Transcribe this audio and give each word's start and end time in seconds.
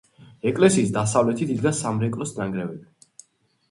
ეკლესიის 0.51 0.89
დასავლეთით 0.95 1.53
იდგა 1.59 1.77
სამრეკლოს 1.83 2.37
ნანგრევები. 2.43 3.11